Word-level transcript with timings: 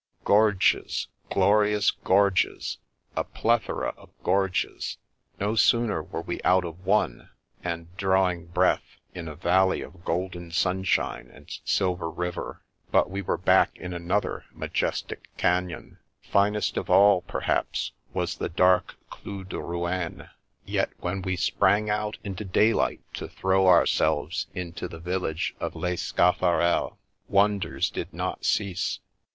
Gorges, 0.25 1.09
glorious 1.29 1.91
gorges! 1.91 2.79
a 3.15 3.23
plethora 3.23 3.93
of 3.97 4.09
gorges. 4.23 4.97
No 5.39 5.53
sooner 5.55 6.01
were 6.01 6.23
we 6.23 6.41
out 6.41 6.65
of 6.65 6.83
one, 6.87 7.29
and 7.63 7.95
drawing 7.97 8.47
breath 8.47 8.97
in 9.13 9.27
a 9.27 9.35
valley 9.35 9.81
of 9.83 10.03
golden 10.03 10.49
sunshine 10.51 11.29
and 11.31 11.51
silver 11.65 12.09
river, 12.09 12.63
but 12.89 13.11
we 13.11 13.21
were 13.21 13.37
back 13.37 13.77
in 13.77 13.93
another 13.93 14.45
majestic 14.51 15.27
canon. 15.37 15.99
Finest 16.23 16.77
of 16.77 16.89
all, 16.89 17.21
perhaps, 17.21 17.91
was 18.11 18.37
the 18.37 18.49
dark 18.49 18.95
Clou 19.11 19.43
de 19.43 19.59
Rouaine; 19.61 20.31
yet 20.65 20.89
when 21.01 21.21
we 21.21 21.35
sprang 21.35 21.91
out 21.91 22.17
into 22.23 22.43
daylight 22.43 23.01
to 23.13 23.27
throw 23.27 23.67
our 23.67 23.85
selves 23.85 24.47
into 24.55 24.87
the 24.87 24.97
village 24.97 25.53
of 25.59 25.75
Les 25.75 25.97
Scaffarels, 25.97 26.95
wonders 27.27 27.91
did 27.91 28.07
The 28.09 28.17
Fairy 28.17 28.17
Prince's 28.17 28.17
Ring 28.17 28.17
351 28.17 28.17
not 28.17 28.45
cease. 28.45 28.99